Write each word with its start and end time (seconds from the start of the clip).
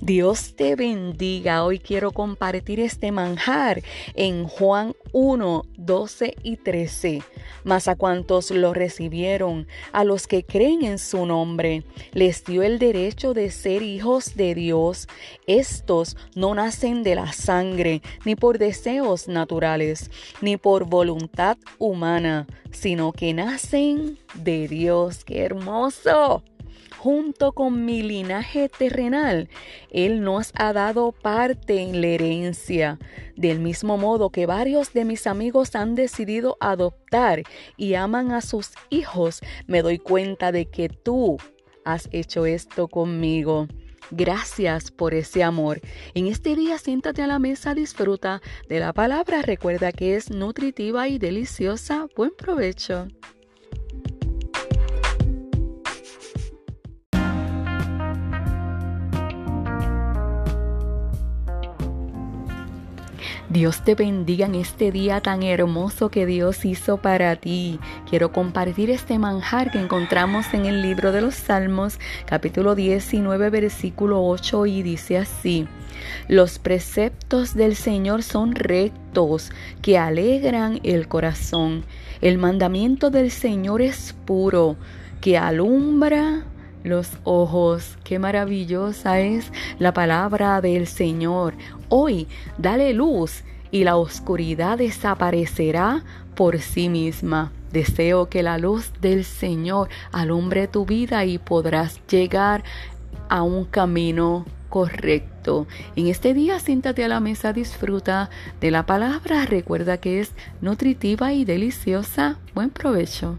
Dios 0.00 0.54
te 0.54 0.76
bendiga. 0.76 1.64
Hoy 1.64 1.80
quiero 1.80 2.12
compartir 2.12 2.78
este 2.78 3.10
manjar 3.10 3.82
en 4.14 4.46
Juan 4.46 4.94
1, 5.12 5.64
12 5.76 6.36
y 6.42 6.56
13. 6.56 7.22
Mas 7.64 7.88
a 7.88 7.96
cuantos 7.96 8.52
lo 8.52 8.74
recibieron, 8.74 9.66
a 9.92 10.04
los 10.04 10.28
que 10.28 10.44
creen 10.44 10.84
en 10.84 10.98
su 10.98 11.26
nombre, 11.26 11.82
les 12.12 12.44
dio 12.44 12.62
el 12.62 12.78
derecho 12.78 13.34
de 13.34 13.50
ser 13.50 13.82
hijos 13.82 14.36
de 14.36 14.54
Dios. 14.54 15.08
Estos 15.46 16.16
no 16.36 16.54
nacen 16.54 17.02
de 17.02 17.16
la 17.16 17.32
sangre, 17.32 18.00
ni 18.24 18.36
por 18.36 18.58
deseos 18.58 19.26
naturales, 19.26 20.10
ni 20.40 20.56
por 20.56 20.84
voluntad 20.84 21.58
humana, 21.78 22.46
sino 22.70 23.12
que 23.12 23.34
nacen 23.34 24.16
de 24.34 24.68
Dios. 24.68 25.24
¡Qué 25.24 25.42
hermoso! 25.42 26.44
Junto 26.98 27.52
con 27.52 27.84
mi 27.84 28.02
linaje 28.02 28.68
terrenal, 28.68 29.48
Él 29.90 30.22
nos 30.22 30.52
ha 30.54 30.72
dado 30.72 31.12
parte 31.12 31.80
en 31.80 32.00
la 32.00 32.08
herencia. 32.08 32.98
Del 33.36 33.60
mismo 33.60 33.96
modo 33.96 34.30
que 34.30 34.46
varios 34.46 34.92
de 34.92 35.04
mis 35.04 35.26
amigos 35.26 35.74
han 35.74 35.94
decidido 35.94 36.56
adoptar 36.60 37.42
y 37.76 37.94
aman 37.94 38.32
a 38.32 38.40
sus 38.40 38.72
hijos, 38.90 39.40
me 39.66 39.82
doy 39.82 39.98
cuenta 39.98 40.52
de 40.52 40.66
que 40.66 40.88
tú 40.88 41.38
has 41.84 42.08
hecho 42.12 42.46
esto 42.46 42.88
conmigo. 42.88 43.68
Gracias 44.10 44.90
por 44.90 45.14
ese 45.14 45.42
amor. 45.42 45.80
En 46.14 46.26
este 46.26 46.56
día 46.56 46.78
siéntate 46.78 47.22
a 47.22 47.26
la 47.26 47.38
mesa, 47.38 47.74
disfruta 47.74 48.40
de 48.68 48.80
la 48.80 48.92
palabra, 48.92 49.42
recuerda 49.42 49.92
que 49.92 50.16
es 50.16 50.30
nutritiva 50.30 51.08
y 51.08 51.18
deliciosa. 51.18 52.06
Buen 52.16 52.32
provecho. 52.36 53.06
Dios 63.50 63.82
te 63.82 63.94
bendiga 63.94 64.44
en 64.44 64.56
este 64.56 64.92
día 64.92 65.22
tan 65.22 65.42
hermoso 65.42 66.10
que 66.10 66.26
Dios 66.26 66.66
hizo 66.66 66.98
para 66.98 67.34
ti. 67.36 67.80
Quiero 68.08 68.30
compartir 68.30 68.90
este 68.90 69.18
manjar 69.18 69.70
que 69.70 69.80
encontramos 69.80 70.52
en 70.52 70.66
el 70.66 70.82
libro 70.82 71.12
de 71.12 71.22
los 71.22 71.34
Salmos, 71.34 71.98
capítulo 72.26 72.74
19, 72.74 73.48
versículo 73.48 74.22
8, 74.22 74.66
y 74.66 74.82
dice 74.82 75.16
así. 75.16 75.66
Los 76.28 76.58
preceptos 76.58 77.54
del 77.54 77.74
Señor 77.74 78.22
son 78.22 78.54
rectos, 78.54 79.50
que 79.80 79.96
alegran 79.96 80.80
el 80.82 81.08
corazón. 81.08 81.86
El 82.20 82.36
mandamiento 82.36 83.08
del 83.08 83.30
Señor 83.30 83.80
es 83.80 84.14
puro, 84.26 84.76
que 85.22 85.38
alumbra 85.38 86.44
los 86.84 87.10
ojos. 87.24 87.98
Qué 88.04 88.18
maravillosa 88.18 89.20
es 89.20 89.52
la 89.78 89.92
palabra 89.92 90.60
del 90.60 90.86
Señor. 90.86 91.54
Hoy 91.88 92.28
dale 92.58 92.92
luz 92.94 93.42
y 93.70 93.84
la 93.84 93.96
oscuridad 93.96 94.78
desaparecerá 94.78 96.04
por 96.34 96.58
sí 96.58 96.88
misma. 96.88 97.52
Deseo 97.72 98.28
que 98.28 98.42
la 98.42 98.58
luz 98.58 98.92
del 99.00 99.24
Señor 99.24 99.88
alumbre 100.12 100.68
tu 100.68 100.86
vida 100.86 101.24
y 101.24 101.38
podrás 101.38 102.00
llegar 102.06 102.64
a 103.28 103.42
un 103.42 103.64
camino 103.64 104.46
correcto. 104.68 105.66
En 105.96 106.06
este 106.06 106.34
día 106.34 106.60
siéntate 106.60 107.04
a 107.04 107.08
la 107.08 107.20
mesa, 107.20 107.52
disfruta 107.52 108.30
de 108.60 108.70
la 108.70 108.86
palabra, 108.86 109.44
recuerda 109.46 109.98
que 109.98 110.20
es 110.20 110.32
nutritiva 110.60 111.32
y 111.32 111.44
deliciosa. 111.44 112.38
Buen 112.54 112.70
provecho. 112.70 113.38